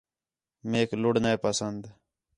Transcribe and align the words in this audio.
میک 0.69 0.89
لُڑھ 1.01 1.19
نے 1.25 1.33
پسند 1.43 1.81